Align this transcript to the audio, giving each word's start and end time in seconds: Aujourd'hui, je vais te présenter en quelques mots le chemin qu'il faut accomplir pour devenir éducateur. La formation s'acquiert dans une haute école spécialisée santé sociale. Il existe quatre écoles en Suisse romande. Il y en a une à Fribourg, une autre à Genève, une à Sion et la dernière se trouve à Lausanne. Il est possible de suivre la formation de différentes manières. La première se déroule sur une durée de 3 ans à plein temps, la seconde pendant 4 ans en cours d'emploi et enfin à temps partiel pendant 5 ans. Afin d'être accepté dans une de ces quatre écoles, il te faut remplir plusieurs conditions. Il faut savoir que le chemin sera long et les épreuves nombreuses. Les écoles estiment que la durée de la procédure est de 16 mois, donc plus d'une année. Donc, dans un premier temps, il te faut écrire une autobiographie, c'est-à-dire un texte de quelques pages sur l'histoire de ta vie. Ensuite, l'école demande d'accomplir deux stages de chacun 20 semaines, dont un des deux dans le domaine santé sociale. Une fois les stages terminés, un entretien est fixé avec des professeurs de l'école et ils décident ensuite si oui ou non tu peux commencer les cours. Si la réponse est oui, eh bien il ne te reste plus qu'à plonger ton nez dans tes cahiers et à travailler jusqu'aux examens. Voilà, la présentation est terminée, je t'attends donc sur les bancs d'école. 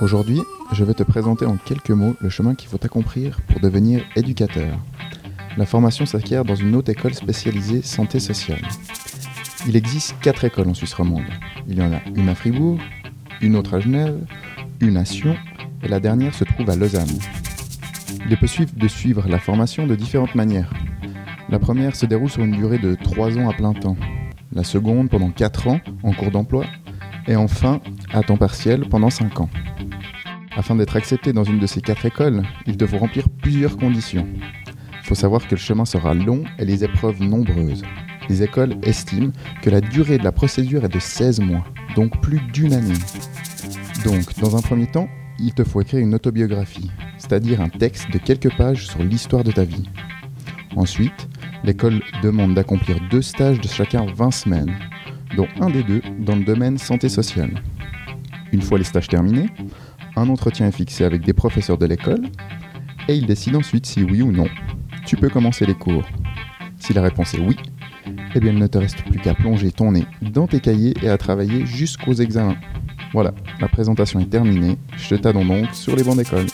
Aujourd'hui, 0.00 0.42
je 0.72 0.84
vais 0.84 0.94
te 0.94 1.02
présenter 1.02 1.44
en 1.44 1.56
quelques 1.56 1.90
mots 1.90 2.14
le 2.20 2.28
chemin 2.28 2.54
qu'il 2.54 2.68
faut 2.68 2.78
accomplir 2.84 3.40
pour 3.48 3.58
devenir 3.58 4.04
éducateur. 4.14 4.78
La 5.56 5.66
formation 5.66 6.06
s'acquiert 6.06 6.44
dans 6.44 6.54
une 6.54 6.76
haute 6.76 6.88
école 6.88 7.14
spécialisée 7.14 7.82
santé 7.82 8.20
sociale. 8.20 8.62
Il 9.66 9.74
existe 9.74 10.14
quatre 10.20 10.44
écoles 10.44 10.68
en 10.68 10.74
Suisse 10.74 10.94
romande. 10.94 11.24
Il 11.66 11.78
y 11.78 11.82
en 11.82 11.92
a 11.92 11.98
une 12.14 12.28
à 12.28 12.36
Fribourg, 12.36 12.78
une 13.40 13.56
autre 13.56 13.74
à 13.74 13.80
Genève, 13.80 14.16
une 14.78 14.96
à 14.96 15.04
Sion 15.04 15.34
et 15.82 15.88
la 15.88 15.98
dernière 15.98 16.32
se 16.32 16.44
trouve 16.44 16.70
à 16.70 16.76
Lausanne. 16.76 17.18
Il 18.24 18.32
est 18.32 18.36
possible 18.36 18.70
de 18.76 18.86
suivre 18.86 19.26
la 19.28 19.40
formation 19.40 19.88
de 19.88 19.96
différentes 19.96 20.36
manières. 20.36 20.72
La 21.48 21.58
première 21.58 21.96
se 21.96 22.06
déroule 22.06 22.30
sur 22.30 22.44
une 22.44 22.56
durée 22.56 22.78
de 22.78 22.94
3 22.94 23.36
ans 23.36 23.50
à 23.50 23.52
plein 23.52 23.72
temps, 23.72 23.96
la 24.52 24.62
seconde 24.62 25.10
pendant 25.10 25.30
4 25.30 25.66
ans 25.66 25.80
en 26.04 26.12
cours 26.12 26.30
d'emploi 26.30 26.66
et 27.26 27.34
enfin 27.34 27.80
à 28.12 28.22
temps 28.22 28.36
partiel 28.36 28.88
pendant 28.88 29.10
5 29.10 29.40
ans. 29.40 29.50
Afin 30.58 30.74
d'être 30.74 30.96
accepté 30.96 31.32
dans 31.32 31.44
une 31.44 31.60
de 31.60 31.68
ces 31.68 31.80
quatre 31.80 32.04
écoles, 32.04 32.42
il 32.66 32.76
te 32.76 32.84
faut 32.84 32.98
remplir 32.98 33.28
plusieurs 33.28 33.76
conditions. 33.76 34.26
Il 34.66 35.06
faut 35.06 35.14
savoir 35.14 35.46
que 35.46 35.54
le 35.54 35.60
chemin 35.60 35.84
sera 35.84 36.14
long 36.14 36.42
et 36.58 36.64
les 36.64 36.82
épreuves 36.82 37.22
nombreuses. 37.22 37.84
Les 38.28 38.42
écoles 38.42 38.74
estiment 38.82 39.30
que 39.62 39.70
la 39.70 39.80
durée 39.80 40.18
de 40.18 40.24
la 40.24 40.32
procédure 40.32 40.84
est 40.84 40.92
de 40.92 40.98
16 40.98 41.38
mois, 41.38 41.64
donc 41.94 42.20
plus 42.20 42.40
d'une 42.52 42.72
année. 42.72 42.98
Donc, 44.04 44.36
dans 44.40 44.56
un 44.56 44.60
premier 44.60 44.88
temps, 44.88 45.08
il 45.38 45.54
te 45.54 45.62
faut 45.62 45.80
écrire 45.80 46.00
une 46.00 46.16
autobiographie, 46.16 46.90
c'est-à-dire 47.18 47.60
un 47.60 47.68
texte 47.68 48.10
de 48.10 48.18
quelques 48.18 48.54
pages 48.56 48.88
sur 48.88 49.04
l'histoire 49.04 49.44
de 49.44 49.52
ta 49.52 49.62
vie. 49.62 49.88
Ensuite, 50.74 51.28
l'école 51.62 52.02
demande 52.20 52.54
d'accomplir 52.54 52.96
deux 53.12 53.22
stages 53.22 53.60
de 53.60 53.68
chacun 53.68 54.06
20 54.12 54.30
semaines, 54.32 54.76
dont 55.36 55.46
un 55.60 55.70
des 55.70 55.84
deux 55.84 56.02
dans 56.18 56.34
le 56.34 56.44
domaine 56.44 56.78
santé 56.78 57.08
sociale. 57.08 57.62
Une 58.50 58.62
fois 58.62 58.78
les 58.78 58.84
stages 58.84 59.08
terminés, 59.08 59.50
un 60.18 60.28
entretien 60.28 60.66
est 60.66 60.72
fixé 60.72 61.04
avec 61.04 61.22
des 61.22 61.32
professeurs 61.32 61.78
de 61.78 61.86
l'école 61.86 62.22
et 63.08 63.14
ils 63.14 63.26
décident 63.26 63.58
ensuite 63.58 63.86
si 63.86 64.02
oui 64.02 64.22
ou 64.22 64.32
non 64.32 64.48
tu 65.06 65.16
peux 65.16 65.30
commencer 65.30 65.64
les 65.64 65.74
cours. 65.74 66.04
Si 66.78 66.92
la 66.92 67.00
réponse 67.00 67.32
est 67.34 67.40
oui, 67.40 67.56
eh 68.34 68.40
bien 68.40 68.52
il 68.52 68.58
ne 68.58 68.66
te 68.66 68.76
reste 68.76 69.02
plus 69.04 69.18
qu'à 69.18 69.34
plonger 69.34 69.72
ton 69.72 69.92
nez 69.92 70.04
dans 70.20 70.46
tes 70.46 70.60
cahiers 70.60 70.94
et 71.02 71.08
à 71.08 71.16
travailler 71.16 71.64
jusqu'aux 71.64 72.14
examens. 72.14 72.56
Voilà, 73.14 73.32
la 73.58 73.68
présentation 73.68 74.20
est 74.20 74.28
terminée, 74.28 74.76
je 74.98 75.14
t'attends 75.14 75.44
donc 75.44 75.72
sur 75.72 75.96
les 75.96 76.02
bancs 76.02 76.16
d'école. 76.16 76.46